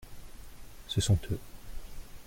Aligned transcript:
Ce 0.87 0.99
sont 0.99 1.19
eux. 1.29 1.37